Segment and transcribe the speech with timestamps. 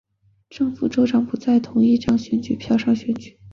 [0.49, 3.37] 正副州长不在同一张选票上选举。